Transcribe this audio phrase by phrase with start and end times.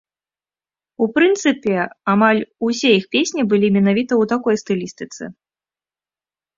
[1.05, 1.75] У прынцыпе,
[2.15, 5.23] амаль усе іх песні былі менавіта ў такой стылістыцы.